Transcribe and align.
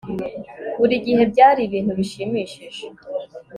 buri 0.79 0.95
gihe 1.05 1.23
byari 1.31 1.59
ibintu 1.67 1.91
bishimishije 1.99 2.83